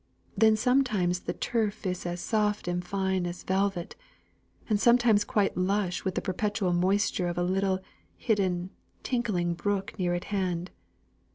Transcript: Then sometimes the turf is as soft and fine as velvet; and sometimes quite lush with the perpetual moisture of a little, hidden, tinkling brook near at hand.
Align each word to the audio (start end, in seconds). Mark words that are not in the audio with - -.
Then 0.35 0.55
sometimes 0.55 1.19
the 1.19 1.33
turf 1.33 1.85
is 1.85 2.07
as 2.07 2.19
soft 2.21 2.67
and 2.67 2.83
fine 2.83 3.27
as 3.27 3.43
velvet; 3.43 3.95
and 4.67 4.79
sometimes 4.79 5.23
quite 5.23 5.55
lush 5.55 6.03
with 6.03 6.15
the 6.15 6.21
perpetual 6.23 6.73
moisture 6.73 7.27
of 7.27 7.37
a 7.37 7.43
little, 7.43 7.77
hidden, 8.17 8.71
tinkling 9.03 9.53
brook 9.53 9.99
near 9.99 10.15
at 10.15 10.23
hand. 10.33 10.71